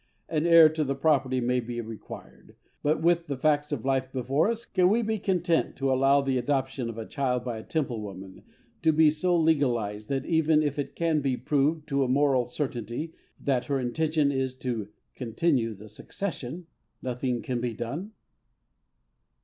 An 0.29 0.47
heir 0.47 0.67
to 0.67 0.83
the 0.83 0.95
property 0.95 1.39
may 1.39 1.59
be 1.59 1.79
required; 1.79 2.55
but 2.81 3.03
with 3.03 3.27
the 3.27 3.37
facts 3.37 3.71
of 3.71 3.85
life 3.85 4.11
before 4.11 4.49
us, 4.49 4.65
can 4.65 4.89
we 4.89 5.03
be 5.03 5.19
content 5.19 5.75
to 5.75 5.93
allow 5.93 6.21
the 6.21 6.39
adoption 6.39 6.89
of 6.89 6.97
a 6.97 7.05
child 7.05 7.45
by 7.45 7.59
a 7.59 7.63
Temple 7.63 8.01
woman 8.01 8.41
to 8.81 8.91
be 8.91 9.11
so 9.11 9.37
legalised 9.37 10.09
that 10.09 10.25
even 10.25 10.63
if 10.63 10.79
it 10.79 10.95
can 10.95 11.21
be 11.21 11.37
proved 11.37 11.87
to 11.89 12.03
a 12.03 12.07
moral 12.07 12.47
certainty 12.47 13.13
that 13.39 13.65
her 13.65 13.77
intention 13.79 14.31
is 14.31 14.55
to 14.55 14.87
"continue 15.13 15.75
the 15.75 15.87
succession," 15.87 16.65
nothing 17.03 17.43
can 17.43 17.61
be 17.61 17.75
done? 17.75 18.13